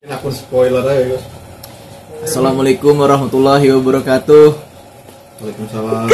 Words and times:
Ini 0.00 0.16
akun 0.16 0.32
spoiler 0.32 0.80
aja 0.80 1.12
guys. 1.12 1.24
Assalamualaikum 2.24 2.96
warahmatullahi 2.96 3.68
wabarakatuh. 3.68 4.56
Waalaikumsalam. 5.44 6.08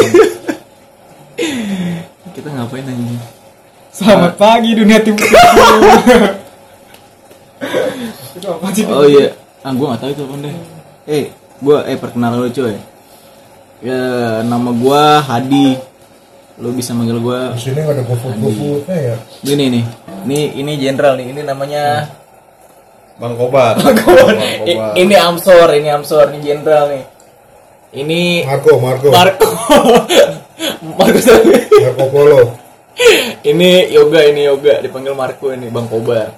Kita 2.34 2.48
ngapain 2.50 2.82
anjing? 2.82 3.22
Selamat 3.94 4.34
pagi 4.34 4.74
dunia 4.74 4.98
timur. 4.98 5.22
itu 8.34 8.46
apa 8.50 8.66
sih? 8.74 8.82
Oh 8.90 9.06
iya, 9.06 9.38
ah 9.62 9.70
gua 9.70 9.94
nggak 9.94 10.02
tahu 10.02 10.10
itu 10.18 10.22
apa 10.26 10.34
deh. 10.34 10.54
Eh, 11.06 11.24
gua 11.62 11.86
eh 11.86 11.94
perkenalan 11.94 12.42
lu 12.42 12.50
cuy. 12.50 12.74
Ya, 13.86 14.02
nama 14.42 14.74
gua 14.74 15.22
Hadi. 15.22 15.78
Lu 16.58 16.74
bisa 16.74 16.90
manggil 16.90 17.22
gua 17.22 17.54
Di 17.54 17.70
sini 17.70 17.86
nggak 17.86 17.94
ada 17.94 18.02
GoFood-GoFoodnya 18.02 18.96
ya. 18.98 19.16
gini 19.46 19.78
nih. 19.78 19.84
Ini 20.26 20.38
ini 20.58 20.72
jenderal 20.74 21.14
nih. 21.22 21.30
Ini 21.30 21.46
namanya 21.46 22.10
Bang 23.16 23.34
Kobar. 23.36 23.80
Bang 23.80 23.96
Kobar. 23.96 24.34
ini 24.96 25.14
Amsor, 25.16 25.68
ini 25.72 25.88
Amsor, 25.88 26.36
ini 26.36 26.38
jenderal 26.44 26.84
nih. 26.92 27.04
Ini 27.96 28.44
Marco, 28.44 28.76
Marco, 28.76 29.08
Marco. 29.08 29.48
Marco? 31.00 31.34
Marco 31.80 32.04
Polo. 32.12 32.42
ini 33.44 33.92
yoga 33.92 34.24
ini 34.24 34.48
yoga 34.48 34.80
dipanggil 34.84 35.16
Marco 35.16 35.48
ini 35.48 35.72
Bang 35.72 35.88
Kobar. 35.88 36.28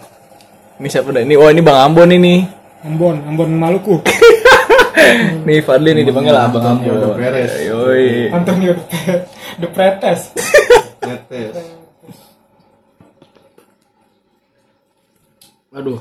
Ini 0.79 0.87
siapa 0.87 1.11
dah? 1.11 1.23
Ini 1.27 1.35
oh 1.35 1.51
ini 1.51 1.63
Bang 1.63 1.79
Ambon 1.83 2.15
ini. 2.15 2.47
Ambon, 2.87 3.27
Ambon 3.27 3.51
Maluku. 3.59 3.99
Nih 5.47 5.63
Fadli 5.63 5.95
nih 5.95 6.05
dipanggil 6.07 6.35
Abang 6.35 6.63
Antonio 6.79 6.95
Ambon. 6.95 7.03
udah 7.03 7.11
beres. 7.19 7.53
Yoi. 7.67 8.31
Antonio 8.31 8.73
de, 8.79 9.15
de 9.59 9.67
Pretes. 9.67 10.21
Netes. 11.03 11.55
Aduh, 15.75 16.01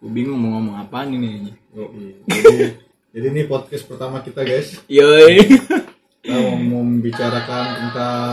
gue 0.00 0.08
bingung 0.08 0.40
mau 0.40 0.56
ngomong 0.56 0.80
ini. 0.80 0.88
anjing. 0.96 1.56
Yoi. 1.76 2.08
Jadi, 2.24 2.64
jadi 3.12 3.26
ini 3.36 3.42
podcast 3.44 3.84
pertama 3.84 4.24
kita 4.24 4.40
guys. 4.48 4.80
Yoi. 4.88 5.44
Kita 6.20 6.36
mau 6.36 6.84
membicarakan 6.84 7.64
tentang 7.80 8.32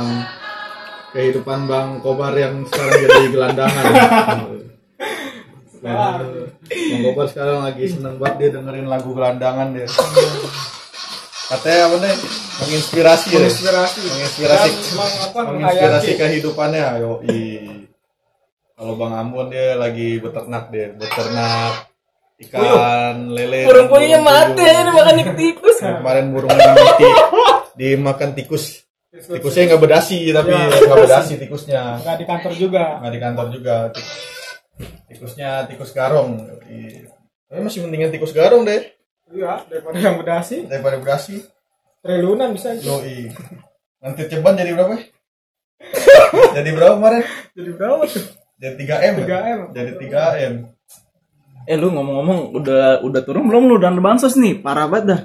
kehidupan 1.16 1.72
Bang 1.72 2.04
Kobar 2.04 2.36
yang 2.36 2.68
sekarang 2.68 3.00
jadi 3.00 3.32
gelandangan. 3.32 3.84
Dan 5.80 6.20
Bang 6.68 7.02
Kobar 7.08 7.32
sekarang 7.32 7.64
lagi 7.64 7.88
seneng 7.88 8.20
banget 8.20 8.36
dia 8.44 8.50
dengerin 8.60 8.92
lagu 8.92 9.16
gelandangan 9.16 9.72
dia. 9.72 9.88
Katanya 11.48 11.80
apa 11.88 11.96
nih? 12.04 12.16
Menginspirasi 12.60 13.28
ya? 13.32 13.40
Menginspirasi. 13.40 14.00
Menginspirasi. 14.04 14.70
Emang 14.92 15.12
apa? 15.32 15.40
Kalau 18.78 18.94
bang 18.94 19.14
Ambon 19.18 19.50
dia 19.50 19.74
lagi 19.74 20.18
beternak 20.18 20.70
dia 20.70 20.94
beternak 20.94 21.90
ikan 22.40 23.34
lele 23.34 23.66
Burung 23.66 23.90
puyuhnya 23.90 24.22
burung 24.22 24.30
mati 24.46 24.62
puyuh. 24.62 24.78
ini 24.78 24.92
makan 24.94 25.16
ikan 25.18 25.36
tikus. 25.36 25.78
Kemarin 25.82 26.26
burungnya 26.30 26.70
mati 26.72 27.08
dimakan 27.74 28.30
tikus 28.34 28.66
tikusnya 29.10 29.64
nggak 29.68 29.82
berdasi 29.82 30.30
tapi 30.30 30.54
Ya. 30.54 30.70
nggak 30.70 30.98
berdasi 31.00 31.34
tikusnya 31.38 31.82
Nggak 31.98 32.16
di 32.16 32.26
kantor 32.26 32.54
juga. 32.54 32.84
nggak 33.02 33.12
di 33.12 33.20
kantor 33.20 33.46
juga 33.50 33.76
Tik- 33.90 34.14
tikusnya 35.08 35.50
tikus 35.66 35.90
garong 35.90 36.38
tapi 37.48 37.60
masih 37.60 37.82
mendingan 37.82 38.14
tikus 38.14 38.30
garong 38.30 38.62
deh 38.62 38.94
Iya, 39.28 39.66
daripada 39.66 39.98
yang 39.98 40.16
berdasi. 40.16 40.70
daripada 40.70 40.96
berdasi 40.98 41.42
Triliunan 42.00 42.54
bisa. 42.54 42.78
yoi 42.78 43.34
nanti 43.98 44.22
ceban 44.24 44.54
jadi 44.54 44.72
berapa 44.72 44.94
jadi 46.56 46.70
berapa 46.72 46.94
kemarin 46.96 47.24
Jadi 47.52 47.70
berapa 47.74 48.04
tuh? 48.06 48.26
Jadi 48.58 48.76
3 48.76 49.10
m 49.14 49.16
3M. 49.22 49.60
jadi 49.74 49.92
3 49.96 50.50
m 50.52 50.54
Eh 51.68 51.76
lu 51.76 51.92
ngomong-ngomong 51.92 52.56
udah 52.56 53.04
udah 53.04 53.22
turun 53.28 53.52
belum 53.52 53.68
lu 53.68 53.76
dan 53.76 54.00
bansos 54.00 54.40
nih? 54.40 54.56
Parah 54.64 54.88
banget 54.88 55.06
dah. 55.12 55.22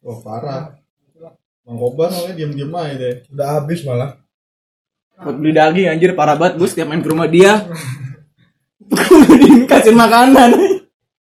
Wah 0.00 0.18
parah. 0.24 0.62
Bang 1.62 1.76
Kobar 1.76 2.08
namanya 2.08 2.34
diem-diem 2.40 2.72
aja 2.72 2.94
deh. 2.96 3.14
Udah 3.28 3.46
habis 3.60 3.84
malah. 3.84 4.16
Buat 5.20 5.36
beli 5.36 5.52
daging 5.52 5.92
anjir 5.92 6.16
parah 6.16 6.40
banget 6.40 6.56
gue 6.56 6.68
setiap 6.72 6.88
main 6.88 7.04
ke 7.04 7.12
rumah 7.12 7.28
dia. 7.28 7.68
Kasih 9.70 9.92
makanan. 9.92 10.56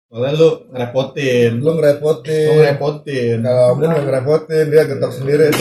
Soalnya 0.07 0.31
lu 0.39 0.49
ngerepotin. 0.71 1.51
Lu 1.59 1.71
ngerepotin. 1.75 2.47
Lu 2.47 2.53
ngerepotin. 2.63 3.37
Kalau 3.43 3.75
nggak 3.75 4.03
ngerepotin, 4.07 4.65
dia 4.71 4.83
getok 4.87 5.11
sendiri. 5.19 5.51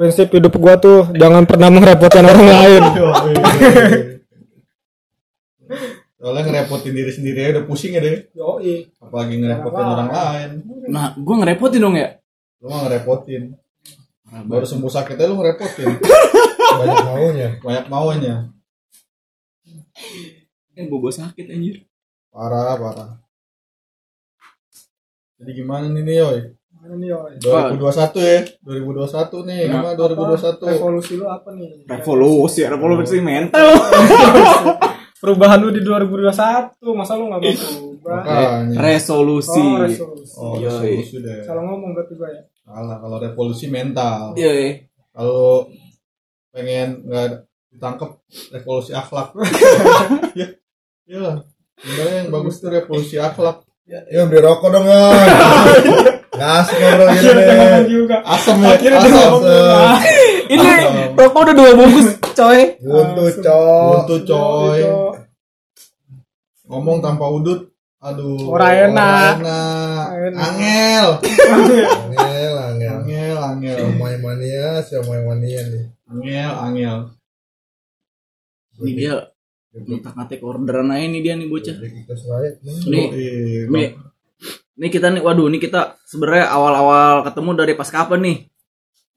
Prinsip 0.00 0.32
hidup 0.32 0.54
gua 0.56 0.80
tuh 0.80 1.12
jangan 1.12 1.44
pernah 1.44 1.68
merepotkan 1.68 2.24
orang 2.24 2.46
lain. 2.46 2.82
Soalnya 6.18 6.50
ngerepotin 6.50 6.92
diri 6.98 7.12
sendiri 7.14 7.38
aja 7.46 7.50
udah 7.62 7.64
pusing 7.70 7.94
ya 7.94 8.02
deh. 8.02 8.26
Yoi. 8.34 8.90
Apalagi 8.98 9.38
ngerepotin 9.38 9.86
orang 9.86 10.10
lain. 10.10 10.50
Nah, 10.90 11.14
gue 11.14 11.34
ngerepotin 11.38 11.78
dong 11.78 11.94
ya. 11.94 12.18
Lu 12.58 12.66
mah 12.66 12.90
ngerepotin. 12.90 13.54
Baru 14.50 14.66
sembuh 14.66 14.90
sakitnya 14.90 15.30
lu 15.30 15.38
ngerepotin. 15.38 15.94
Banyak 16.74 16.98
maunya. 17.06 17.48
Banyak 17.62 17.86
maunya. 17.86 18.34
Kan 20.74 20.84
bobo 20.90 21.06
sakit 21.14 21.54
anjir. 21.54 21.86
Parah, 22.34 22.74
parah. 22.74 23.10
Jadi 25.38 25.50
gimana 25.54 25.86
nih 25.86 26.02
nih, 26.02 26.14
Yoy? 26.18 26.38
Mana 26.82 26.94
nih, 26.98 27.08
Yoi? 27.14 27.34
2021 27.78 28.18
ya. 28.26 28.40
2021 28.66 29.46
nih. 29.46 29.62
Gimana 29.70 29.94
2021? 29.94 30.66
Revolusi 30.66 31.12
lu 31.14 31.26
apa 31.30 31.48
nih? 31.54 31.86
Revolusi, 31.86 32.60
revolusi 32.66 33.16
mental. 33.22 33.70
Perubahan 35.18 35.58
lu 35.58 35.74
di 35.74 35.82
2021, 35.82 36.78
masa 36.94 37.18
lu 37.18 37.26
nggak 37.26 37.40
mau 37.42 37.50
berubah? 37.50 38.18
Makanya. 38.22 38.78
Resolusi. 38.78 39.58
Oh, 39.58 39.82
resolusi. 39.82 40.34
Oh, 40.38 40.54
Yoi. 40.62 40.70
resolusi 40.70 41.16
deh. 41.18 41.42
Salah 41.42 41.62
ngomong 41.66 41.90
berarti 41.90 42.14
gua 42.14 42.30
ya. 42.30 42.42
Salah 42.62 42.96
kalau 43.02 43.16
revolusi 43.18 43.66
mental. 43.66 44.38
Iya. 44.38 44.86
Kalau 45.10 45.66
pengen 46.54 47.02
nggak 47.02 47.26
ditangkap 47.74 48.10
revolusi 48.54 48.94
akhlak. 48.94 49.34
ya, 50.38 50.46
iya. 51.10 51.42
Sebenarnya 51.78 52.16
yang 52.22 52.30
bagus 52.30 52.62
tuh 52.62 52.70
revolusi 52.70 53.18
akhlak. 53.18 53.66
Ya 53.88 54.22
beli 54.28 54.38
rokok 54.38 54.68
dong 54.70 54.86
ya. 54.86 55.02
Nggak 56.30 56.52
asik 56.62 56.76
ngobrol 56.78 57.08
juga. 57.90 58.16
Asam 58.22 58.62
ya, 58.62 58.76
Akhirnya 58.76 59.00
Ini 60.48 60.68
rokok 61.12 61.40
udah 61.44 61.54
dua 61.54 61.70
bungkus, 61.76 62.08
coy. 62.32 62.60
Buntu 62.80 63.24
cok. 63.44 64.08
Buntu 64.08 64.16
coy. 64.24 64.80
Ngomong 66.68 67.04
tanpa 67.04 67.28
udut. 67.28 67.68
Aduh. 67.98 68.48
Ora 68.48 68.72
enak. 68.88 69.34
ora 69.42 69.58
enak. 69.58 70.06
Enak. 70.14 70.38
Angel. 70.38 71.08
Angel, 71.18 72.54
angel. 72.56 72.94
Angel, 73.02 73.38
angel. 73.42 73.76
Siomay 73.76 74.16
mania, 74.22 74.68
siomay 74.86 75.20
mania 75.26 75.60
nih. 75.66 75.84
Angel, 76.08 76.52
angel. 76.64 76.98
Ini 78.78 78.92
dia 78.94 79.14
minta 79.84 80.14
ngatik 80.14 80.40
orderan 80.46 80.94
aja 80.94 81.06
nih 81.10 81.20
dia 81.20 81.34
nih 81.34 81.50
bocah. 81.50 81.76
Kita. 81.76 82.14
Nih, 82.86 83.06
nih, 83.66 83.88
nih 84.78 84.90
kita 84.94 85.10
nih, 85.10 85.20
waduh, 85.20 85.50
nih 85.50 85.60
kita 85.60 85.98
sebenarnya 86.06 86.46
awal-awal 86.54 87.26
ketemu 87.26 87.50
dari 87.58 87.72
pas 87.74 87.90
kapan 87.90 88.20
nih? 88.22 88.36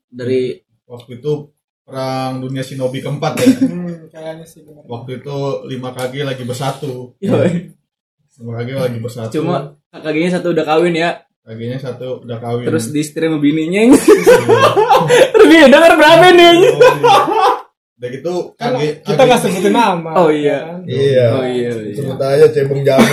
Dari 0.10 0.42
Waktu 0.92 1.24
itu 1.24 1.56
perang 1.88 2.44
dunia 2.44 2.60
shinobi 2.60 3.00
keempat 3.00 3.34
ya. 3.40 3.48
Hmm, 3.72 4.12
kayaknya 4.12 4.44
sih. 4.44 4.68
Waktu 4.68 5.24
itu 5.24 5.36
5 5.72 5.96
KG 5.96 6.14
lagi 6.28 6.44
bersatu. 6.44 7.16
5 7.24 8.44
KG 8.44 8.70
lagi 8.76 9.00
bersatu. 9.00 9.32
cuma 9.40 9.80
kakaknya 9.92 10.40
satu 10.40 10.52
udah 10.52 10.66
kawin 10.68 10.96
ya, 10.96 11.24
KG-nya 11.44 11.80
satu 11.80 12.24
udah 12.24 12.38
kawin. 12.40 12.64
terus 12.68 12.92
di 12.92 13.00
istri 13.04 13.28
sama 13.28 13.40
bininya. 13.40 13.92
terus 15.36 15.48
dia 15.48 15.68
denger 15.68 15.94
berapa 16.00 16.26
nih? 16.32 16.48
Oh, 16.48 16.56
iya. 16.56 17.16
Udah 18.02 18.10
gitu 18.10 18.34
Kan 18.58 18.72
kita 18.82 19.22
nggak 19.26 19.40
sebutin 19.46 19.74
nama. 19.76 20.12
Oh, 20.16 20.30
iya. 20.32 20.48
ya 20.48 20.58
kan? 20.64 20.80
Iya. 20.88 21.26
Oh 21.34 21.46
iya, 21.46 21.72
iya. 21.76 21.94
Sebut 21.96 22.20
aja 22.20 22.46
cebong 22.52 22.82
jamu. 22.84 23.12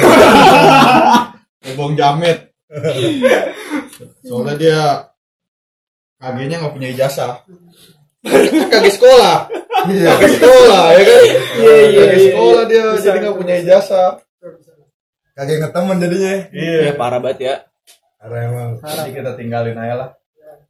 Bong 1.78 1.94
Jamet. 1.94 2.38
Soalnya 4.26 4.54
dia 4.58 4.80
KG-nya 6.18 6.56
nggak 6.58 6.74
punya 6.74 6.88
ijazah. 6.90 7.32
KG 8.26 8.84
sekolah. 8.98 9.46
Iya. 9.86 10.10
KG 10.18 10.24
sekolah 10.42 10.84
ya 10.90 11.02
kan? 11.06 11.22
Iya, 11.62 11.74
iya, 11.78 12.02
KG 12.02 12.14
iya. 12.18 12.26
sekolah 12.34 12.62
dia 12.66 12.82
Bisa, 12.90 13.04
jadi 13.06 13.18
nggak 13.22 13.36
punya 13.38 13.54
ijazah. 13.62 14.10
Kagak 15.38 15.54
inget 15.54 15.70
temen 15.70 15.96
jadinya. 16.02 16.34
Iya, 16.50 16.76
Iya. 16.90 16.92
parah 16.98 17.22
banget 17.22 17.38
ya. 17.38 17.54
Karena 18.18 18.38
emang 18.50 18.68
Jadi 18.82 19.10
kita 19.14 19.30
tinggalin 19.38 19.78
aja 19.78 19.94
lah. 19.94 20.10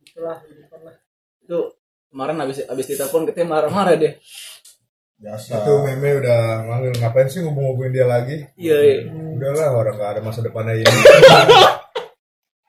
Itulah 0.04 0.38
hidup 0.44 0.80
lah. 0.84 0.94
Itu 1.40 1.58
kemarin 2.12 2.36
habis 2.44 2.60
habis 2.68 2.84
ditelepon 2.84 3.24
kita 3.24 3.48
marah-marah 3.48 3.96
deh. 3.96 4.14
Biasa. 5.18 5.50
itu 5.66 5.72
meme 5.82 6.22
udah 6.22 6.62
manggil 6.62 6.94
ngapain 6.94 7.26
sih 7.26 7.42
ngubung-ngubungin 7.42 7.90
dia 7.90 8.06
lagi? 8.06 8.38
Iya, 8.54 8.76
iya. 8.86 8.96
Udahlah 9.10 9.74
orang 9.74 9.98
gak 9.98 10.10
ada 10.14 10.20
masa 10.22 10.46
depannya 10.46 10.78
ini. 10.78 10.86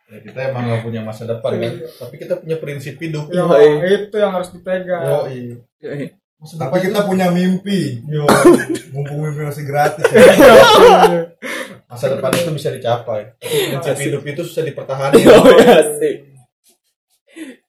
Ya, 0.10 0.18
kita 0.20 0.40
emang 0.50 0.66
nggak 0.66 0.82
punya 0.82 1.02
masa 1.02 1.24
depan 1.24 1.54
kan. 1.54 1.74
Tapi 1.86 2.16
kita 2.18 2.42
punya 2.42 2.58
prinsip 2.58 2.98
hidup. 2.98 3.30
Ya, 3.30 3.46
Yoi. 3.46 4.10
itu 4.10 4.16
yang 4.18 4.34
harus 4.34 4.50
dipegang. 4.50 5.06
Yoi. 5.06 5.62
Yoi. 5.80 6.06
Masa 6.36 6.54
Tapi 6.58 6.78
kita 6.82 7.00
punya 7.04 7.30
mimpi. 7.30 8.02
Yo. 8.06 8.26
Mumpung 8.96 9.22
mimpi 9.22 9.44
masih 9.44 9.64
gratis 9.64 10.06
ya. 10.06 10.18
Iya. 11.10 11.24
masa 11.90 12.06
depan 12.06 12.30
itu 12.32 12.54
bisa 12.54 12.70
dicapai 12.70 13.34
tapi 13.34 13.50
prinsip 13.74 13.98
hidup 14.00 14.22
itu 14.24 14.42
susah 14.46 14.62
dipertahankan 14.62 15.18
Oh 15.26 15.50
ya 15.58 15.82
sih. 15.98 16.22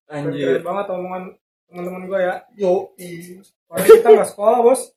Anjir. 0.07 0.61
Keren 0.61 0.63
banget 0.63 0.87
omongan 0.89 1.23
teman-teman 1.65 2.03
gue 2.05 2.21
ya. 2.21 2.35
yo 2.53 2.93
Padahal 3.65 3.89
kita 3.89 4.09
nggak 4.13 4.29
sekolah 4.29 4.59
bos. 4.61 4.93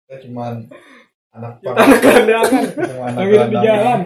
kita 0.00 0.16
cuman 0.24 0.72
anak 1.30 1.52
Kita 1.60 1.68
pang 1.68 1.84
anak 1.84 1.98
gelandangan. 2.00 2.62
cuma 2.80 3.04
anak 3.06 3.24
gelandangan. 3.28 4.00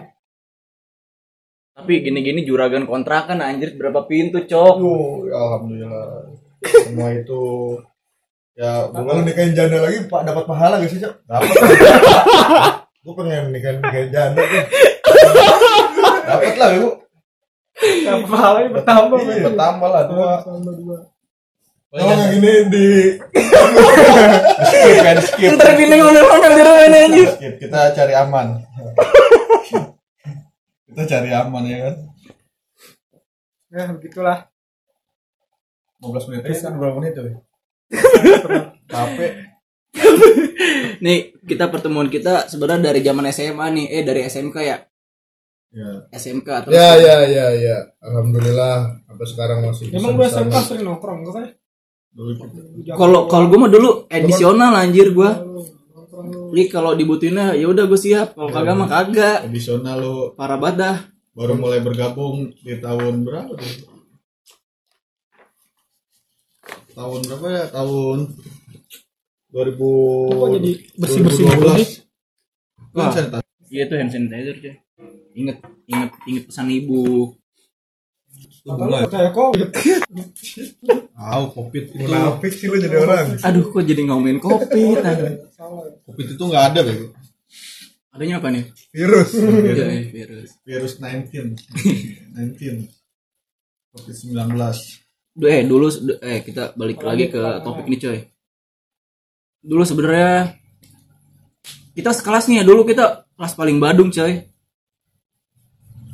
Tapi 1.81 2.05
gini-gini 2.05 2.45
juragan 2.45 2.85
kontrakan 2.85 3.41
anjir 3.41 3.73
berapa 3.73 4.05
pintu, 4.05 4.45
Cok? 4.45 4.75
Yo, 4.85 5.25
ya 5.33 5.37
alhamdulillah 5.41 6.29
semua 6.61 7.09
itu 7.17 7.45
ya 8.53 8.85
Kalau 8.93 9.25
nikahin 9.25 9.57
janda 9.57 9.81
lagi 9.81 10.05
pak 10.05 10.29
dapat 10.29 10.45
pahala 10.45 10.77
gak 10.77 10.93
sih 10.93 11.01
cok? 11.01 11.15
dapat 11.25 11.49
Gue 13.05 13.15
pengen 13.17 13.49
nikahin 13.49 13.81
nikahin 13.81 14.09
janda 14.13 14.45
tuh. 14.45 14.65
dapat 16.29 16.55
lah 16.61 16.69
bu 16.77 16.91
Yang 17.81 18.21
pahalanya 18.29 18.69
bertambah. 18.77 19.19
Iya, 19.25 19.41
bertambah 19.49 19.89
lah 19.89 20.03
dua 20.05 20.29
Bertambah 20.45 20.75
dua. 20.85 20.99
Kalau 21.91 22.03
yang 22.07 22.33
ini 22.37 22.53
di 22.69 22.87
skip 24.69 24.97
kan 25.01 25.17
skip 25.25 25.51
Ntar 25.57 25.75
ngomel-ngomel 25.75 26.53
di 26.55 26.63
rumah 26.63 26.85
ini 26.87 27.23
skip 27.25 27.55
kita 27.57 27.97
cari 27.97 28.15
aman 28.15 28.47
kita 30.91 31.03
cari 31.07 31.31
aman 31.33 31.65
ya 31.67 31.79
kan 31.87 31.97
Ya 33.71 33.87
begitulah. 33.95 34.51
15 36.03 36.27
menit 36.27 36.43
aja 36.43 36.59
kan 36.67 36.75
berapa 36.75 36.99
menit 36.99 37.13
tuh 37.15 37.39
capek 38.91 39.33
Nih, 41.05 41.33
kita 41.47 41.71
pertemuan 41.71 42.11
kita 42.11 42.51
sebenarnya 42.51 42.93
dari 42.93 43.01
zaman 43.01 43.31
SMA 43.33 43.67
nih. 43.73 43.87
Eh, 43.89 44.03
dari 44.05 44.21
SMK 44.27 44.57
ya? 44.61 44.77
ya 45.71 45.89
SMK 46.13 46.49
atau 46.51 46.71
Ya 46.75 46.99
ya 46.99 47.17
ya 47.31 47.47
ya. 47.55 47.77
Alhamdulillah 48.03 49.01
sampai 49.07 49.27
sekarang 49.27 49.59
masih 49.65 49.95
Emang 49.95 50.19
gue 50.19 50.27
SMK 50.27 50.55
sering 50.67 50.85
nongkrong 50.85 51.23
gue 51.25 51.33
kan? 51.33 51.47
gitu. 52.11 52.45
Kalau 52.99 53.31
kalau 53.31 53.47
gue 53.47 53.59
mah 53.59 53.71
dulu 53.71 53.91
edisional 54.11 54.75
anjir 54.75 55.15
gua. 55.15 55.31
Lu. 56.27 56.53
Jadi 56.53 56.65
kalau 56.69 56.93
dibutuhinnya 56.93 57.57
ya 57.57 57.67
udah 57.71 57.85
gue 57.89 58.01
siap. 58.01 58.37
Kalau 58.37 58.51
kagak 58.53 58.75
mah 58.77 58.89
kagak. 58.89 59.39
edisional 59.49 59.97
lu 60.01 60.15
Parah 60.37 60.59
banget 60.61 60.77
dah. 60.81 60.97
baru 61.31 61.55
mulai 61.57 61.79
bergabung 61.81 62.51
di 62.53 62.75
tahun 62.83 63.23
berapa 63.23 63.55
tuh 63.55 63.73
tahun 66.91 67.21
berapa 67.23 67.47
ya 67.49 67.65
tahun 67.71 68.19
2000 69.55 70.37
Kok 70.37 70.49
jadi 70.59 70.73
bersih-bersih 71.01 71.45
dulu 71.49 71.71
sih? 71.79 71.91
2012 72.93 72.95
kan 72.99 73.11
sanitizer. 73.15 73.43
Iya 73.71 73.85
tuh 73.87 73.97
hand 74.03 74.11
sanitizer 74.11 74.57
cuy. 74.59 74.75
Ingat, 75.39 75.57
ingat, 75.87 76.11
ingat 76.27 76.45
pesan 76.51 76.67
ibu. 76.75 77.31
Kalau 78.67 78.99
kayak 79.09 79.33
covid. 79.33 79.69
Tahu 81.15 81.45
covid 81.55 81.85
itu 81.87 81.97
Munafik 82.03 82.53
sih 82.53 82.67
lu 82.67 82.77
jadi 82.77 82.97
orang. 83.01 83.39
Aduh, 83.47 83.65
kok 83.71 83.85
jadi 83.87 84.03
ngomongin 84.05 84.43
kopi? 84.43 84.99
tadi? 84.99 85.39
Itu 86.21 86.45
nggak 86.45 86.65
ada 86.75 86.81
bego 86.85 87.09
Adanya 88.11 88.43
apa 88.43 88.51
nih? 88.51 88.67
Virus. 88.91 89.39
Iya, 89.39 89.87
virus. 90.11 90.51
virus 90.67 90.93
19 90.99 91.31
19 92.35 92.91
covid 93.95 94.17
19 94.19 94.51
Duh, 95.31 95.47
eh 95.47 95.63
dulu 95.63 95.87
eh 96.19 96.43
kita 96.43 96.75
balik 96.75 97.07
lagi 97.07 97.31
ke 97.31 97.39
topik 97.63 97.87
nih 97.87 98.01
coy. 98.03 98.19
Dulu 99.63 99.83
sebenarnya 99.87 100.59
kita 101.95 102.11
sekelas 102.11 102.51
nih 102.51 102.61
ya 102.61 102.65
dulu 102.67 102.83
kita 102.83 103.31
kelas 103.39 103.55
paling 103.55 103.79
badung 103.79 104.11
coy. 104.11 104.50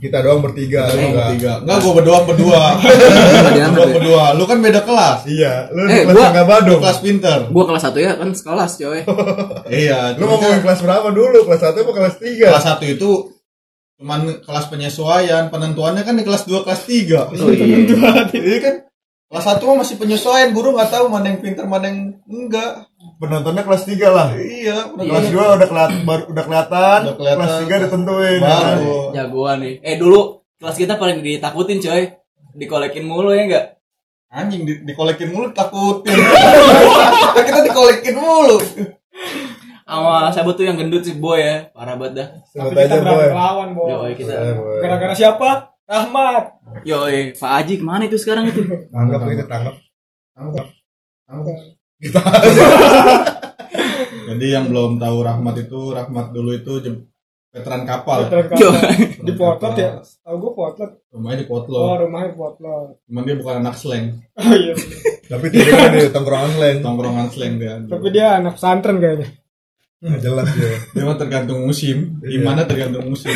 Kita 0.06 0.18
doang 0.20 0.40
bertiga. 0.40 0.80
Kita 0.82 0.92
lu 0.92 0.96
doang 0.96 1.10
nggak. 1.10 1.26
bertiga 1.26 1.52
enggak 1.58 1.78
gua 1.78 1.92
berdua 1.92 2.18
berdua 2.22 2.60
berdua 3.66 3.86
berdua 3.88 4.24
lu 4.32 4.44
kan 4.44 4.58
beda 4.58 4.80
kelas 4.80 5.18
Iya, 5.26 5.52
lu 5.68 5.80
Eh, 5.84 6.02
di 6.02 6.06
kelas 6.08 6.30
gua- 6.32 6.46
badung. 6.46 6.80
kelas 6.80 6.98
pinter 7.00 7.38
Gua 7.48 7.64
kelas 7.64 7.82
satu 7.82 7.98
ya 7.98 8.12
kan 8.14 8.28
sekelas 8.30 8.72
coy. 8.76 9.00
iya 9.82 9.98
Lu 10.12 10.22
cuma 10.22 10.30
ngomongin 10.36 10.60
kelas 10.60 10.80
berapa 10.80 11.08
dulu? 11.08 11.38
Kelas 11.42 11.60
1 11.64 11.74
apa 11.76 11.92
kelas 11.92 12.14
3? 12.16 12.46
kelas 12.46 12.64
satu 12.64 12.84
itu 12.84 13.10
cuman 13.96 14.20
kelas 14.40 14.66
penyesuaian 14.66 15.48
penentuannya 15.48 16.02
kan 16.02 16.12
di 16.12 16.22
kelas 16.22 16.44
2 16.44 16.62
kelas 16.62 16.82
3 16.84 17.32
Oh 17.32 17.48
iya. 17.48 17.76
Iya 18.46 18.58
kan 18.60 18.74
kelas 19.26 19.44
satu 19.44 19.62
mah 19.66 19.82
masih 19.82 19.96
penyesuaian 19.96 20.50
guru 20.50 20.70
nggak 20.70 20.86
tahu 20.88 21.08
mana 21.08 21.26
yang 21.26 21.40
pinter 21.40 21.64
mana 21.64 21.88
yang 21.88 22.00
enggak 22.22 22.86
Penontonnya 23.16 23.64
kelas 23.64 23.88
3 23.88 23.96
lah. 24.12 24.28
iya 24.36 24.92
Kelas 24.92 25.26
2 25.32 25.56
udah 25.56 25.68
kelihatan 25.68 25.98
baru 26.04 26.22
udah 26.28 26.44
kelihatan. 26.44 26.98
Udah 27.08 27.14
kelihatan. 27.16 27.38
Kelas 27.40 27.56
3 27.64 27.82
ditentuin. 27.88 28.40
baru 28.44 28.96
Jagoan 29.16 29.56
nih. 29.64 29.74
Eh 29.80 29.96
dulu 29.96 30.20
kelas 30.60 30.76
kita 30.76 30.94
paling 31.00 31.24
ditakutin 31.24 31.80
coy. 31.80 32.02
Dikolekin 32.56 33.04
mulu 33.04 33.32
ya 33.36 33.44
enggak? 33.44 33.66
anjing 34.26 34.66
di, 34.68 34.82
dikolekin 34.84 35.30
mulu 35.32 35.48
takutin 35.54 36.12
kita 37.46 37.60
dikolekin 37.62 38.16
mulu 38.18 38.58
Sama 39.86 40.28
siapa 40.34 40.50
tuh 40.52 40.66
yang 40.66 40.74
gendut 40.76 41.06
sih 41.06 41.14
boy 41.14 41.38
ya. 41.38 41.70
Parah 41.70 41.94
banget 41.94 42.12
dah. 42.18 42.28
Sebut 42.50 42.74
Tapi 42.74 42.90
kita 42.90 42.94
aja 42.98 43.06
boy. 43.06 43.26
melawan 43.30 43.68
Yoi 43.70 43.86
boy. 43.86 44.10
kita. 44.18 44.34
Eh, 44.34 44.52
boy. 44.58 44.78
Gara-gara 44.82 45.14
siapa? 45.14 45.48
Rahmat. 45.86 46.44
Yoi, 46.82 47.38
Pak 47.38 47.50
Haji 47.62 47.74
ke 47.78 47.84
mana 47.86 48.02
itu 48.10 48.18
sekarang 48.18 48.50
itu? 48.50 48.66
Tanggap 48.90 49.22
kita 49.30 49.46
tanggap. 49.46 49.78
Tangkap. 50.34 50.66
Tangkap. 52.08 53.36
jadi 54.26 54.46
yang 54.50 54.64
belum 54.66 54.96
tahu 54.96 55.16
Rahmat 55.20 55.54
itu 55.60 55.80
Rahmat 55.90 56.26
dulu 56.30 56.50
itu 56.52 56.72
veteran 57.48 57.82
kapal 57.82 58.28
Yo. 58.52 58.68
Di 59.18 59.32
potlot 59.32 59.74
ya. 59.74 59.96
Tahu 60.20 60.36
gue 60.36 60.52
potlot. 60.52 60.90
rumahnya 61.08 61.38
di 61.38 61.46
Oh 61.46 61.50
Potlo 61.56 61.80
rumahnya 61.96 62.34
potlot. 62.34 62.88
cuman 63.02 63.22
dia 63.22 63.34
bukan 63.34 63.54
anak 63.60 63.74
slang 63.74 64.06
Oh 64.34 64.52
iya. 64.52 64.74
Tapi 65.26 65.46
tidurnya 65.48 65.88
di 65.96 66.10
tongkrongan 66.10 66.52
lain. 66.54 66.76
tongkrongan 66.80 67.26
slang 67.28 67.54
dia 67.56 67.80
Tapi 67.80 68.06
dia 68.10 68.26
anak 68.36 68.54
pesantren 68.54 68.96
kayaknya. 68.96 69.28
Hmm, 69.96 70.20
Jelas 70.20 70.46
dia. 70.52 70.76
dia 70.92 71.02
mah 71.02 71.16
tergantung 71.16 71.64
musim 71.64 72.20
Iya. 72.20 72.28
gimana 72.36 72.60
tergantung 72.62 73.06
musim 73.06 73.32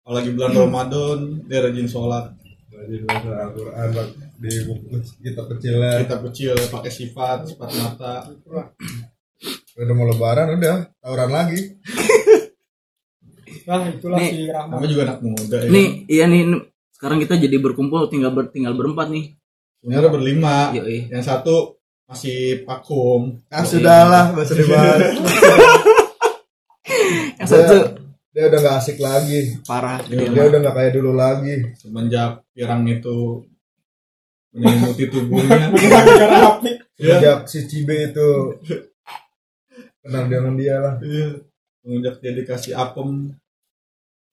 kalau 0.00 0.16
lagi 0.16 0.32
bulan 0.32 0.52
Ramadan 0.56 1.18
dia 1.44 1.60
rajin 1.60 1.84
sholat 1.84 2.32
Jadi 2.72 3.04
baca 3.04 3.28
Al-Quran. 3.44 3.88
Di 4.40 4.50
kita 5.20 5.42
kecilnya. 5.46 6.00
kita 6.00 6.16
kecil 6.24 6.56
pakai 6.72 6.88
sifat 6.88 7.38
sifat 7.46 7.68
mata 7.76 8.12
Udah 9.72 9.94
mau 9.94 10.04
lebaran 10.04 10.56
udah 10.56 10.76
tawuran 10.98 11.30
lagi. 11.30 11.60
Nah 13.60 13.86
itulah 13.86 14.18
Nih. 14.18 14.30
si 14.30 14.38
namanya 14.48 14.88
juga 14.88 15.02
anak 15.04 15.18
muda 15.20 15.56
ya 15.60 15.68
Nih, 15.68 15.88
iya 16.06 16.24
nih 16.24 16.42
sekarang 16.90 17.18
kita 17.18 17.34
jadi 17.36 17.54
berkumpul 17.56 18.08
tinggal 18.08 18.30
ber, 18.30 18.50
tinggal 18.50 18.74
berempat 18.74 19.10
nih. 19.10 19.36
sebenarnya 19.78 20.10
berlima 20.10 20.56
Yoi. 20.74 21.06
yang 21.06 21.22
satu 21.22 21.78
masih 22.04 22.66
vakum 22.66 23.38
Ah 23.46 23.62
sudahlah, 23.62 24.34
gak 24.34 24.42
usah 24.42 24.56
dibahas. 24.56 25.00
Yang 27.38 27.48
satu 27.48 27.76
Dia 28.30 28.46
udah 28.46 28.58
gak 28.60 28.76
asik 28.78 28.98
lagi. 28.98 29.40
parah. 29.62 29.98
Iya. 30.06 30.30
Dia 30.30 30.42
udah 30.46 30.58
gak 30.62 30.74
kayak 30.76 30.92
dulu 30.94 31.12
lagi. 31.12 31.54
semenjak 31.74 32.42
pirang 32.50 32.82
itu 32.86 33.42
menyelimuti 34.50 35.04
tubuhnya 35.08 35.70
Gara-gara 35.70 36.38
api. 36.58 36.70
Sejak 36.98 37.46
si 37.46 37.64
Cibe 37.66 38.10
itu 38.10 38.28
kenal 40.02 40.24
dengan 40.26 40.54
dia 40.58 40.76
lah. 40.78 40.94
Iya. 41.00 41.42
semenjak 41.80 42.14
dia 42.20 42.32
dikasih 42.36 42.76
apem 42.76 43.32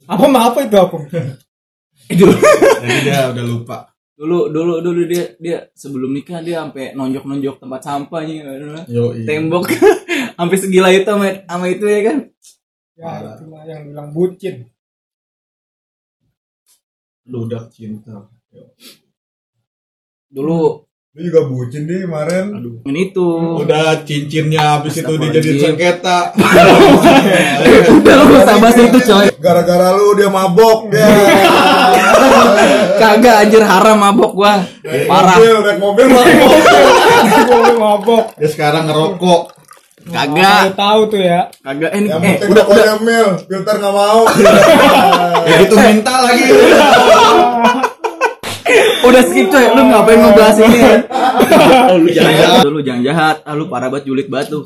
Apa 0.04 0.26
mah 0.28 0.52
apa 0.52 0.68
itu 0.68 0.78
apa? 0.78 0.98
Eh, 2.08 2.16
dulu, 2.16 2.30
jadi 2.84 2.98
dia 3.02 3.20
udah 3.34 3.46
lupa 3.46 3.78
dulu 4.18 4.50
dulu 4.50 4.82
dulu 4.82 5.02
dia 5.06 5.38
dia 5.38 5.70
sebelum 5.78 6.10
nikah 6.10 6.42
dia 6.42 6.66
sampai 6.66 6.98
nonjok-nonjok 6.98 7.62
tempat 7.62 7.82
sampahnya 7.86 8.50
yo 8.90 9.14
tembok 9.14 9.70
sampai 10.38 10.58
segila 10.58 10.90
itu 10.90 11.06
sama, 11.06 11.46
sama 11.46 11.66
itu 11.70 11.86
ya 11.86 12.02
kan 12.02 12.18
Ya 12.98 13.22
itulah 13.22 13.62
yang 13.70 13.94
bilang 13.94 14.10
bucin. 14.10 14.74
ludak 17.30 17.70
cinta 17.70 18.26
Yo. 18.50 18.66
Dulu. 20.28 20.84
Lu 21.18 21.26
juga 21.26 21.50
bucin 21.50 21.90
nih 21.90 22.06
kemarin. 22.06 22.46
aduh. 22.54 22.78
Ini 22.86 23.10
itu. 23.10 23.26
Udah 23.58 24.06
cincinnya 24.06 24.78
habis 24.78 25.02
itu 25.02 25.10
dijadiin 25.10 25.58
sengketa. 25.58 26.30
Udah 27.98 28.14
lu 28.22 28.38
usah 28.38 28.56
bahas 28.62 28.78
itu 28.78 29.00
coy. 29.02 29.26
Gara-gara 29.42 29.98
lu 29.98 30.14
dia 30.14 30.30
mabok 30.30 30.94
ya. 30.94 31.10
kagak 33.02 33.36
anjir 33.50 33.66
haram 33.66 33.98
mabok 33.98 34.32
gua. 34.38 34.62
Parah. 34.86 35.36
Mobil, 35.42 35.56
naik 35.66 35.80
mobil 35.82 36.06
mabok. 36.06 36.52
Mabok. 37.82 38.24
dia 38.38 38.50
sekarang 38.50 38.86
ngerokok. 38.86 39.42
Kagak. 40.08 40.62
Gue 40.70 40.76
tahu 40.78 41.02
tuh 41.12 41.20
ya. 41.20 41.42
kagak 41.60 41.92
ini 41.98 42.08
Yang 42.08 42.22
eh 42.22 42.30
penting 42.38 42.50
udah 42.54 42.66
udah. 42.70 42.98
mil, 43.02 43.28
filter 43.44 43.76
gak 43.76 43.92
mau. 43.92 44.22
ya 45.50 45.58
itu 45.66 45.76
minta 45.76 46.14
lagi 46.22 46.46
udah 49.06 49.22
skip 49.26 49.48
coy. 49.50 49.66
Lu 49.74 49.82
ngapain 49.88 50.20
ngebahas 50.20 50.58
ini 50.64 50.80
oh, 51.92 51.98
lu 52.02 52.10
jangan 52.12 52.34
jahat 52.34 52.60
lu 52.68 52.82
jangan 52.84 53.02
jahat. 53.04 53.36
Ah, 53.46 53.54
lu 53.56 53.66
parah 53.72 53.90
banget 53.92 54.10
julid 54.10 54.28
batu 54.28 54.64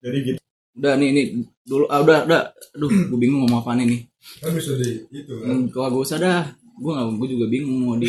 jadi 0.00 0.18
gitu. 0.24 0.40
Udah 0.80 0.96
nih 0.96 1.08
nih. 1.12 1.26
Dulu 1.64 1.84
ah, 1.92 2.00
udah 2.00 2.18
udah. 2.24 2.40
Aduh 2.76 2.88
gue 2.88 3.18
bingung 3.20 3.44
ngomong 3.44 3.60
apa 3.60 3.76
nih 3.76 4.08
Kan 4.40 4.52
bisa 4.56 4.76
di 4.76 5.04
itu 5.12 5.32
kan. 5.40 5.48
hmm, 5.48 5.62
kalau 5.72 5.88
gue 5.98 6.02
usah 6.04 6.18
dah. 6.20 6.44
Gue 6.80 6.92
nggak 6.96 7.06
gue 7.20 7.28
juga 7.36 7.46
bingung 7.52 7.76
mau 7.84 7.96
di 8.00 8.08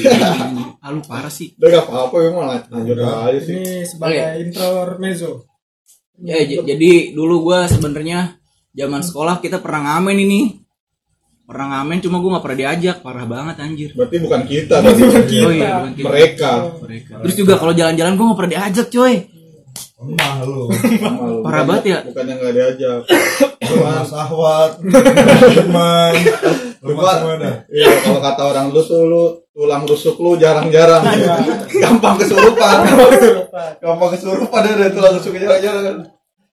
ah 0.79 0.89
lu 0.95 1.03
parah 1.03 1.27
sih. 1.27 1.51
Udah 1.59 1.69
gak 1.75 1.91
apa-apa 1.91 2.15
emang 2.23 2.45
lanjut 2.71 2.95
aja 3.03 3.39
sih. 3.43 3.55
Ini 3.59 3.83
sebagai 3.83 4.23
intermezzo. 4.39 5.31
ya 6.21 6.37
j- 6.45 6.61
jadi 6.63 7.17
dulu 7.17 7.49
gue 7.51 7.59
sebenarnya 7.67 8.37
zaman 8.71 9.01
sekolah 9.01 9.41
kita 9.41 9.57
pernah 9.59 9.97
ngamen 9.97 10.17
ini 10.21 10.60
pernah 11.51 11.67
ngamen 11.75 11.99
cuma 11.99 12.17
gue 12.17 12.29
nggak 12.31 12.43
pernah 12.43 12.59
diajak 12.63 12.95
parah 13.03 13.27
banget 13.27 13.55
anjir 13.59 13.89
Berarti 13.91 14.17
bukan 14.17 14.41
kita, 14.47 14.75
Berarti 14.79 15.01
bukan 15.03 15.25
kita. 15.27 15.43
oh 15.43 15.51
iya 15.51 15.69
bukan 15.75 15.91
kita. 15.93 16.05
mereka. 16.07 16.51
mereka 16.79 17.13
terus 17.19 17.35
juga 17.35 17.53
kalau 17.59 17.73
jalan-jalan 17.75 18.13
gue 18.15 18.25
nggak 18.25 18.39
pernah 18.39 18.53
diajak 18.55 18.87
coy 18.87 19.15
Emah 20.01 20.41
lu. 20.41 20.65
Sama 20.97 21.23
lu. 21.29 21.45
Parah 21.45 21.61
Bukan- 21.61 21.67
banget 21.69 21.83
ya. 21.85 21.99
Bukan 22.09 22.25
yang 22.25 22.37
gak 22.41 22.53
diajak. 22.57 23.01
Rumah 23.61 24.01
sahwat. 24.01 24.71
Teman. 25.53 26.13
Rumah 26.81 27.13
dah. 27.37 27.55
Iya, 27.69 27.87
kalau 28.01 28.17
kata 28.17 28.41
orang 28.49 28.65
lu 28.73 28.81
tuh 28.81 29.05
lu 29.05 29.23
tulang 29.53 29.85
rusuk 29.85 30.17
lu 30.17 30.41
jarang-jarang. 30.41 31.05
Gampang 31.69 32.17
kesurupan. 32.17 32.77
Gampang 33.77 34.09
kesurupan 34.17 34.61
ada 34.65 34.89
tulang 34.89 35.13
rusuk 35.21 35.37
jarang-jarang. 35.37 36.09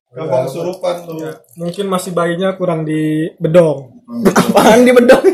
Gampang 0.09 0.49
kesurupan 0.49 0.97
lu. 1.05 1.21
Mungkin 1.61 1.87
masih 1.87 2.17
bayinya 2.17 2.57
kurang 2.57 2.88
di 2.88 3.29
bedong. 3.37 3.99
apaan 4.49 4.88
di 4.88 4.93
bedong 4.97 5.25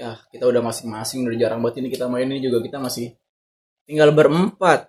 ya 0.00 0.16
kita 0.32 0.48
udah 0.48 0.64
masing-masing 0.64 1.28
udah 1.28 1.36
jarang 1.36 1.60
banget 1.60 1.84
ini 1.84 1.88
kita 1.92 2.08
main 2.08 2.24
ini 2.24 2.40
juga 2.40 2.64
kita 2.64 2.80
masih 2.80 3.12
tinggal 3.84 4.16
berempat 4.16 4.88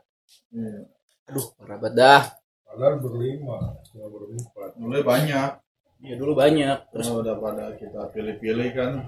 Iya. 0.55 0.88
aduh 1.27 1.45
parah 1.59 1.75
banget 1.75 1.95
dah 2.00 2.23
Padahal 2.71 3.03
berlima. 3.03 3.75
Cuma 3.83 4.07
berempat. 4.07 4.79
Mulai 4.79 5.03
banyak. 5.03 5.50
Iya 6.07 6.15
dulu 6.15 6.39
banyak 6.39 6.88
Terus 6.88 7.11
terus 7.11 7.19
udah 7.19 7.35
pada 7.35 7.75
kita 7.75 8.07
pilih-pilih 8.15 8.69
kan. 8.71 9.03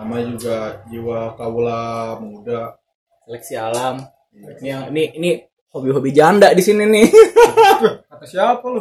Namanya 0.00 0.24
juga 0.32 0.56
jiwa 0.88 1.36
kaula 1.36 2.16
muda. 2.24 2.80
seleksi 3.28 3.52
alam 3.60 4.00
ini 4.32 4.64
yang 4.64 4.82
ini 4.88 5.02
ini 5.12 5.30
hobi-hobi 5.76 6.10
janda 6.10 6.56
di 6.56 6.62
sini 6.64 6.84
nih 6.88 7.06
Kata 8.10 8.24
siapa 8.24 8.64
lu? 8.64 8.80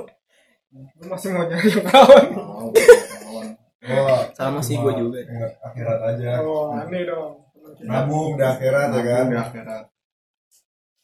Lu 0.75 1.05
masih 1.11 1.35
mau 1.35 1.43
yang 1.47 1.59
kawan. 1.59 2.25
Kawan. 2.31 3.47
Wah, 3.85 4.23
sama 4.33 4.59
sih 4.63 4.79
gue 4.79 4.93
juga 4.95 5.19
akhirat 5.61 5.99
aja. 6.15 6.39
Oh, 6.41 6.71
aneh 6.71 7.03
dong. 7.03 7.43
Nabung 7.83 8.39
di 8.39 8.43
akhirat 8.43 8.95
ya 8.95 9.01
kan. 9.03 9.25
Di 9.27 9.37
akhirat. 9.37 9.83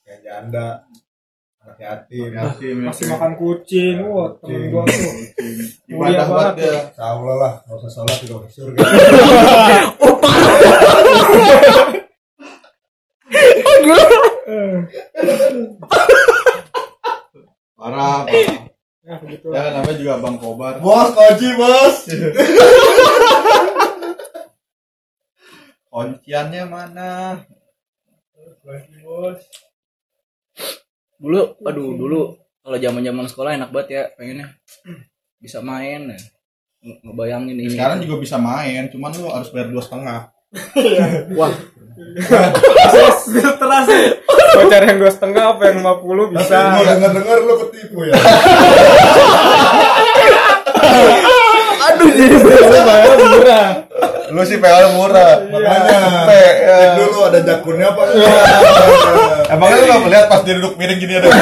Kayak 0.02 0.20
janda. 0.24 0.68
Anak 1.62 1.78
yatim. 1.78 2.34
Yatim, 2.34 2.76
Masih 2.90 3.06
yatim. 3.06 3.14
makan 3.14 3.32
kucing. 3.38 3.96
Wah, 4.08 4.34
temen 4.42 4.74
gua 4.74 4.82
tuh. 4.90 5.14
Ibadah 5.92 6.26
Mulia 6.26 6.26
banget 6.26 6.56
ya. 6.66 6.78
Salah 6.98 7.36
lah. 7.38 7.54
Gak 7.70 7.76
usah 7.78 7.92
sholat 8.02 8.18
juga 8.26 8.36
masuk 8.42 8.66
surga. 8.66 8.82
Parah, 13.92 14.18
parah. 17.78 18.26
Ya, 19.02 19.18
begitu. 19.18 19.50
Ya 19.50 19.74
namanya 19.74 19.98
juga 19.98 20.22
Bang 20.22 20.38
Kobar. 20.38 20.78
Bos, 20.78 21.10
koji 21.14 21.50
bos. 21.58 22.06
Kunciannya 25.92 26.64
mana? 26.70 27.42
dulu 31.22 31.54
aduh 31.62 31.94
dulu 31.94 32.34
kalau 32.66 32.78
zaman 32.82 33.06
zaman 33.06 33.30
sekolah 33.30 33.54
enak 33.54 33.70
banget 33.70 33.90
ya 33.94 34.04
pengennya 34.18 34.58
bisa 35.38 35.62
main 35.62 36.10
ya. 36.14 36.18
Nge- 36.82 37.00
ngebayangin 37.06 37.62
ini 37.62 37.70
Sekarang 37.70 38.02
juga 38.02 38.18
bisa 38.18 38.42
main, 38.42 38.90
cuman 38.90 39.14
lu 39.14 39.30
harus 39.30 39.54
bayar 39.54 39.70
dua 39.70 39.86
setengah. 39.86 40.34
wah 41.38 41.54
Mau 44.51 44.63
cari 44.67 44.86
yang 44.89 45.00
dua 45.00 45.12
setengah 45.12 45.43
apa 45.55 45.62
yang 45.72 45.77
50 45.79 46.01
Tapi 46.01 46.34
bisa. 46.36 46.58
mau 46.75 46.84
denger-denger 46.84 47.38
lu 47.46 47.55
ketipu 47.67 48.00
ya. 48.03 48.13
aduh 51.81 52.10
jadi 52.13 52.36
Lu 52.36 52.79
bayar 52.86 53.15
murah. 53.17 53.67
Lu 54.31 54.41
sih 54.48 54.58
PL 54.58 54.96
murah. 54.96 55.34
Makanya. 55.50 56.24
Pe, 56.27 56.43
ya. 56.63 56.75
Cek 56.77 56.91
dulu 57.03 57.20
ada 57.27 57.39
jakunnya 57.43 57.88
apa 57.91 58.01
enggak. 58.08 58.46
Emangnya 59.51 59.75
lu 59.75 59.86
gak 59.91 60.01
melihat 60.08 60.25
pas 60.31 60.41
dia 60.43 60.55
duduk 60.55 60.74
miring 60.79 61.00
gini 61.00 61.13
ada? 61.20 61.27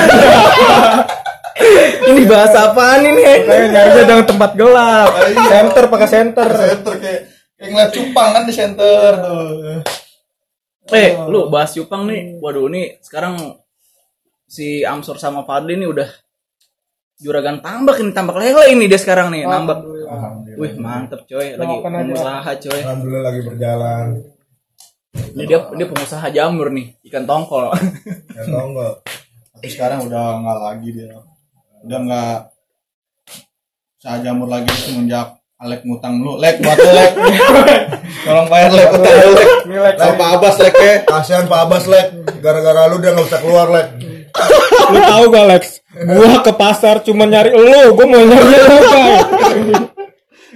ini 2.10 2.24
bahasa 2.24 2.72
apaan 2.72 3.04
ini 3.04 3.22
Kayak 3.22 3.68
nyarinya 3.70 4.04
jangan 4.08 4.26
tempat 4.26 4.52
gelap. 4.58 5.10
Center 5.50 5.84
pakai 5.86 6.08
center. 6.10 6.48
Center 6.50 6.94
kayak 6.98 7.22
kayak 7.60 7.70
ngeliat 7.70 7.92
cupang 7.94 8.30
kan 8.34 8.44
di 8.48 8.54
center 8.56 9.12
tuh. 9.22 9.84
Eh 10.94 11.16
lu 11.30 11.50
bahas 11.50 11.74
Yupang 11.78 12.10
nih. 12.10 12.40
Waduh 12.42 12.70
ini 12.72 12.98
sekarang 13.02 13.60
si 14.50 14.82
Amsor 14.82 15.22
sama 15.22 15.46
Fadli 15.46 15.78
nih 15.78 15.90
udah 15.90 16.10
juragan 17.20 17.60
tambak 17.60 18.00
ini 18.00 18.16
tambak 18.16 18.40
lele 18.40 18.72
ini 18.72 18.88
dia 18.88 19.00
sekarang 19.00 19.30
nih 19.34 19.46
nambak. 19.46 19.80
Wih 20.58 20.74
mantep 20.80 21.24
coy. 21.30 21.56
Lagi 21.56 21.76
pengusaha 21.84 22.52
coy. 22.58 22.80
Alhamdulillah 22.84 23.24
lagi 23.24 23.42
berjalan. 23.46 24.08
ini 25.10 25.50
dia 25.50 25.58
dia 25.74 25.88
pengusaha 25.90 26.28
jamur 26.30 26.70
nih 26.70 26.94
ikan 27.10 27.26
tongkol. 27.26 27.74
Ya 28.38 28.46
tau 28.46 28.66
enggak? 28.72 28.94
Tapi 29.58 29.68
sekarang 29.68 30.00
udah 30.06 30.26
nggak 30.42 30.60
lagi 30.64 30.90
dia. 30.94 31.18
Udah 31.86 32.00
nggak 32.06 32.36
saya 34.00 34.24
jamur 34.24 34.48
lagi 34.48 34.72
semenjak 34.80 35.39
Alek 35.60 35.84
ngutang 35.84 36.24
lu. 36.24 36.40
Lek 36.40 36.64
buat 36.64 36.80
lek. 36.80 37.12
Tolong 38.26 38.48
bayar 38.48 38.72
lek 38.72 38.88
utang 38.96 39.12
lu, 39.12 39.30
lek. 39.36 39.96
Sama 40.00 40.14
Pak 40.16 40.30
Abbas 40.40 40.56
lek 40.64 40.76
ya. 40.80 40.96
Kasihan 41.04 41.46
Pak 41.52 41.60
Abbas 41.68 41.84
lek. 41.92 42.08
Gara-gara 42.40 42.88
lu 42.88 43.04
dia 43.04 43.12
nggak 43.12 43.28
bisa 43.28 43.40
keluar 43.44 43.68
lek. 43.68 43.88
Lu 44.90 45.00
tahu 45.04 45.24
gak 45.36 45.46
Lex? 45.52 45.64
Gua 45.92 46.40
ke 46.40 46.54
pasar 46.56 47.04
cuma 47.04 47.28
nyari 47.28 47.52
lu, 47.52 47.92
gua 47.92 48.06
mau 48.08 48.24
nyari 48.24 48.56
lu 48.56 48.78
kan. 48.88 49.22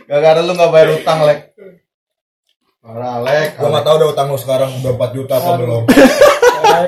Gara-gara 0.08 0.40
lu 0.40 0.52
nggak 0.56 0.72
bayar 0.72 0.90
utang, 0.96 1.20
lek. 1.28 1.40
Parah, 2.80 3.20
lek. 3.28 3.60
Gua 3.60 3.70
nggak 3.76 3.86
tahu 3.86 3.96
udah 4.00 4.10
utang 4.16 4.28
lu 4.32 4.40
sekarang 4.40 4.70
udah 4.80 4.92
4 4.96 5.18
juta 5.20 5.36
apa 5.36 5.52
belum. 5.60 5.84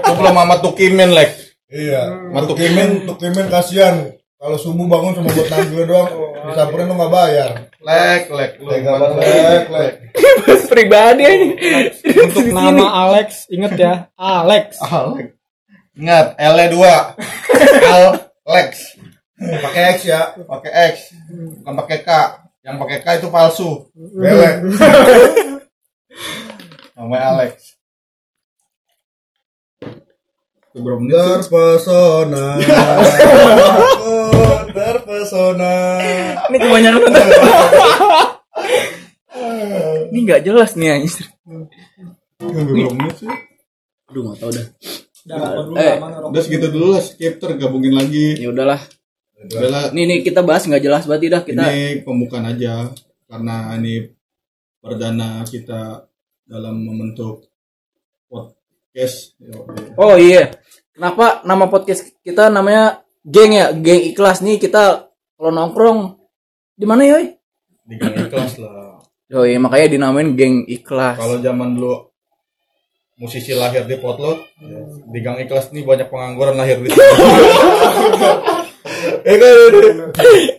Lu 0.08 0.14
belum 0.16 0.36
sama 0.40 0.56
Tukimin, 0.64 1.10
lek. 1.12 1.30
Iya. 1.68 2.32
Tukimin, 2.48 2.90
Tukimin 3.10 3.46
kasihan. 3.52 3.96
Kalau 4.36 4.58
subuh 4.60 4.86
bangun 4.86 5.16
cuma 5.16 5.32
buat 5.32 5.48
nagih 5.48 5.88
doang, 5.88 6.12
disamperin 6.52 6.92
lu 6.92 6.96
nggak 7.00 7.14
bayar. 7.14 7.52
Lek, 7.80 8.24
lek. 8.30 8.52
Banget, 8.60 9.12
lek, 9.16 9.66
lek. 9.72 9.94
pribadi 10.76 11.24
aja 11.24 11.48
Untuk 12.28 12.52
nama 12.52 13.08
Alex, 13.08 13.48
inget 13.48 13.80
ya, 13.80 13.94
Alex. 14.20 14.76
Alek. 14.84 15.40
Ingat, 15.96 16.36
L-nya 16.36 16.68
2. 16.68 18.44
Alex. 18.44 19.00
Pakai 19.40 19.84
X 19.96 19.98
ya. 20.04 20.36
Pakai 20.44 20.72
X, 20.92 21.16
bukan 21.64 21.74
pakai 21.80 22.00
K. 22.04 22.10
Yang 22.68 22.76
pakai 22.84 22.98
K 23.00 23.08
itu 23.24 23.28
palsu. 23.32 23.88
Belek. 23.96 24.68
Namanya 27.00 27.24
Alex. 27.32 27.80
Terpesona. 30.76 32.60
Terpesona. 34.70 35.76
ini 36.46 36.58
kebanyakan 36.58 37.02
ini 40.10 40.20
nggak 40.22 40.42
jelas 40.44 40.76
nih 40.76 40.90
anjir 40.94 41.26
aduh 44.06 44.22
nggak 44.24 44.40
tahu 44.40 44.52
dah 44.52 44.68
Eh, 45.26 45.34
lah, 45.34 45.98
mana 45.98 46.22
rokok? 46.22 46.38
Udah 46.38 46.42
segitu 46.46 46.68
dulu 46.70 46.94
lah, 46.94 47.02
skip 47.02 47.42
tergabungin 47.42 47.98
lagi. 47.98 48.38
ya 48.38 48.54
udahlah 48.54 48.78
Udah 49.36 49.62
lah, 49.68 49.84
nih 49.90 50.06
nih 50.06 50.20
kita 50.22 50.46
bahas 50.46 50.64
nggak 50.64 50.80
jelas 50.80 51.04
berarti 51.04 51.28
dah 51.28 51.42
kita 51.42 51.66
ini 51.66 52.06
pembukaan 52.06 52.46
aja 52.46 52.94
karena 53.26 53.74
ini 53.74 54.06
perdana 54.78 55.42
kita 55.44 56.06
dalam 56.46 56.78
membentuk 56.78 57.50
podcast. 58.30 59.34
Oh 59.98 60.14
iya 60.14 60.54
kenapa 60.94 61.42
nama 61.42 61.66
podcast 61.66 62.06
kita 62.22 62.48
namanya 62.48 63.02
geng 63.26 63.52
ya 63.58 63.74
geng 63.74 64.02
ikhlas 64.14 64.46
nih 64.46 64.62
kita 64.62 65.10
kalau 65.36 65.52
nongkrong 65.52 66.00
di 66.78 66.86
mana 66.86 67.02
yoi 67.10 67.34
Di 67.86 67.98
gang 67.98 68.14
ikhlas 68.18 68.58
lah. 68.62 69.02
Yoi, 69.30 69.58
makanya 69.58 69.88
dinamain 69.94 70.34
geng 70.38 70.66
ikhlas. 70.70 71.18
Kalau 71.18 71.42
zaman 71.42 71.78
dulu 71.78 72.14
musisi 73.18 73.54
lahir 73.58 73.86
di 73.90 73.98
potlot, 73.98 74.42
di 75.10 75.20
gang 75.22 75.38
ikhlas 75.42 75.70
nih 75.74 75.86
banyak 75.86 76.10
pengangguran 76.10 76.58
lahir 76.58 76.78
di 76.82 76.90
sini. 76.94 77.02
Eh 79.26 79.42
kan, 79.42 79.54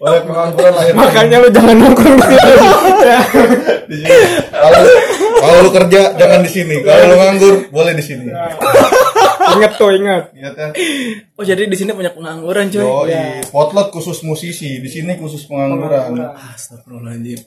banyak 0.03 0.23
pengangguran 0.27 0.75
lahir. 0.75 0.93
Makanya 0.99 1.39
lu 1.39 1.49
jangan 1.55 1.77
nongkrong 1.79 2.19
di 3.91 3.97
sini. 4.03 4.19
Kalau 4.51 4.81
kalau 5.39 5.59
lu 5.63 5.71
kerja 5.71 6.01
jangan 6.19 6.41
di 6.43 6.51
sini. 6.51 6.77
Kalau 6.83 7.05
lu 7.07 7.17
nganggur 7.23 7.55
boleh 7.71 7.95
di 7.95 8.03
sini. 8.03 8.27
Ingat 9.57 9.73
tuh, 9.75 9.91
ingat. 9.91 10.23
Ingat 10.33 10.55
ya. 10.55 10.69
Oh 11.35 11.43
jadi 11.43 11.63
di 11.65 11.75
sini 11.75 11.91
punya 11.91 12.11
pengangguran 12.11 12.69
coy. 12.69 12.81
Yo, 12.81 13.09
potlot 13.49 13.89
khusus 13.91 14.21
musisi, 14.23 14.79
di 14.79 14.87
sini 14.87 15.17
khusus 15.17 15.45
pengangguran. 15.45 16.13
Astagfirullahaladzim. 16.55 17.41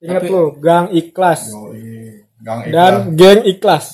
Ingat 0.00 0.22
lu, 0.26 0.52
gang 0.58 0.88
ikhlas 0.90 1.48
Yo, 1.48 1.72
gang 2.38 2.60
ikhlas. 2.62 2.74
dan 2.74 2.92
geng 3.14 3.40
ikhlas. 3.42 3.84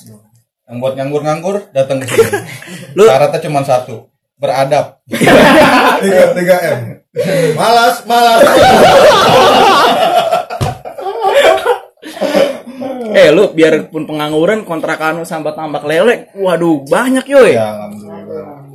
Yang 0.65 0.77
buat 0.79 0.93
nganggur-nganggur 0.95 1.55
datang 1.71 1.99
ke 1.99 2.07
sini. 2.07 2.31
Lu- 2.97 3.07
Syaratnya 3.07 3.39
cuma 3.41 3.61
satu, 3.61 4.07
beradab. 4.35 5.03
Tiga, 6.01 6.33
tiga 6.33 6.55
M. 6.73 6.79
Malas, 7.53 8.07
malas. 8.07 8.39
Eh 13.11 13.27
lu 13.31 13.51
biarpun 13.51 14.07
pengangguran 14.07 14.63
kontrakan 14.63 15.21
lu 15.21 15.25
sambat 15.27 15.55
tambak 15.55 15.83
lele, 15.83 16.31
waduh 16.35 16.83
banyak 16.87 17.25
yoy. 17.27 17.55
Ya, 17.55 17.75
alhamdulillah. 17.75 18.71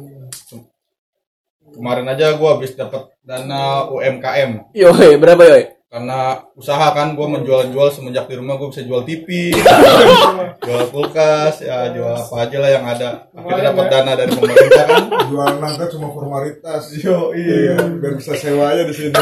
Kemarin 1.76 2.08
aja 2.08 2.32
gua 2.40 2.56
habis 2.56 2.72
dapat 2.72 3.12
dana 3.20 3.84
UMKM 3.92 4.72
Yoy 4.72 5.20
berapa 5.20 5.44
yoy? 5.44 5.76
karena 5.86 6.42
usaha 6.58 6.92
kan 6.92 7.16
gua 7.16 7.38
menjual-jual 7.38 7.88
semenjak 7.88 8.28
di 8.28 8.36
rumah 8.36 8.58
gua 8.58 8.68
bisa 8.68 8.84
jual 8.84 9.06
TV, 9.06 9.54
jual 10.66 10.82
kulkas, 10.92 11.64
ya 11.64 11.88
jual 11.94 12.10
apa 12.10 12.34
aja 12.42 12.56
lah 12.60 12.70
yang 12.74 12.84
ada. 12.84 13.30
Akhirnya 13.32 13.72
dapat 13.72 13.86
dana 13.88 14.12
dari 14.12 14.30
pemerintah 14.34 14.84
kan. 14.84 15.02
Jual 15.32 15.50
nangka 15.56 15.88
cuma 15.94 16.12
formalitas. 16.12 16.92
Yo, 17.00 17.32
iya. 17.32 17.80
Biar 17.80 18.12
bisa 18.18 18.36
sewa 18.36 18.76
aja 18.76 18.84
di 18.84 18.92
sini. 18.92 19.14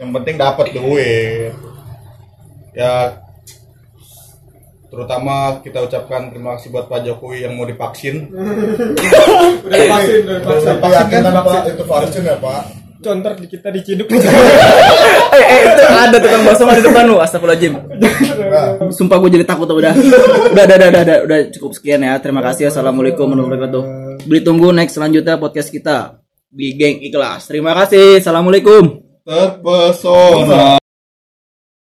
Yang 0.00 0.10
penting 0.16 0.36
dapat 0.36 0.66
duit. 0.76 1.52
Ya 2.76 3.22
terutama 4.90 5.62
kita 5.62 5.86
ucapkan 5.86 6.34
terima 6.34 6.58
kasih 6.58 6.74
buat 6.74 6.90
Pak 6.90 7.06
Jokowi 7.06 7.46
yang 7.46 7.54
mau 7.54 7.62
divaksin. 7.62 8.26
Udah 8.30 9.78
vaksin, 9.86 10.20
udah 10.26 10.42
vaksin. 10.42 10.74
Yakin 10.82 11.18
kan 11.22 11.34
Pak, 11.46 11.62
itu 11.70 11.84
vaksin 11.86 12.22
ya 12.26 12.36
Pak? 12.42 12.62
Contoh 13.00 13.32
di 13.40 13.46
kita 13.48 13.68
diciduk. 13.72 14.08
Eh, 15.30 15.46
eh 15.46 15.60
itu 15.62 15.82
ada 15.86 16.18
tukang 16.18 16.42
bakso 16.42 16.66
di 16.66 16.82
depan 16.82 17.06
lu, 17.06 17.22
astagfirullahaladzim. 17.22 17.72
Nah, 18.50 18.90
Sumpah 18.90 19.14
gue 19.22 19.38
jadi 19.38 19.46
takut 19.46 19.70
udah. 19.70 19.94
Udah, 19.94 20.64
udah, 20.66 20.76
udah, 20.76 20.88
udah, 20.90 21.02
udah, 21.06 21.18
udah 21.22 21.38
cukup 21.54 21.70
sekian 21.70 22.02
ya. 22.02 22.18
Terima 22.18 22.42
kasih. 22.42 22.66
Assalamualaikum 22.66 23.30
warahmatullahi 23.30 23.70
wabarakatuh. 23.70 23.82
Beli 24.26 24.40
tunggu 24.42 24.74
next 24.74 24.98
selanjutnya 24.98 25.38
podcast 25.38 25.70
kita 25.70 26.18
di 26.50 26.74
Geng 26.74 26.98
Ikhlas. 26.98 27.46
Terima 27.46 27.78
kasih. 27.78 28.18
Assalamualaikum. 28.18 29.06
Terpesona. 29.22 30.82